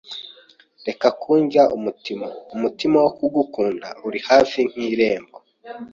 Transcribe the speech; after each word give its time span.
reka 0.87 1.07
kundya 1.21 1.63
umutima, 1.77 2.27
umutima 2.55 2.97
wo 3.03 3.11
kugukunda 3.17 3.87
uri 4.07 4.19
hafi 4.29 4.59
nk’irembo, 4.71 5.37